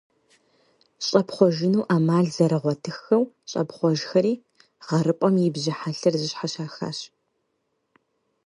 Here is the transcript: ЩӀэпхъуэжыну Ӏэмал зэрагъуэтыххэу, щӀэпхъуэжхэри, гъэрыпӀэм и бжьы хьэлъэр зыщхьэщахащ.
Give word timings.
ЩӀэпхъуэжыну 1.05 1.85
Ӏэмал 1.87 2.25
зэрагъуэтыххэу, 2.35 3.23
щӀэпхъуэжхэри, 3.49 4.33
гъэрыпӀэм 4.85 5.35
и 5.45 5.49
бжьы 5.53 5.73
хьэлъэр 5.79 6.15
зыщхьэщахащ. 6.21 6.99